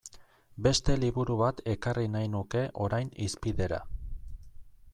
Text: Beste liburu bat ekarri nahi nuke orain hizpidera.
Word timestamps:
Beste 0.67 0.93
liburu 1.01 1.35
bat 1.41 1.61
ekarri 1.75 2.07
nahi 2.15 2.31
nuke 2.37 2.63
orain 2.87 3.13
hizpidera. 3.27 3.83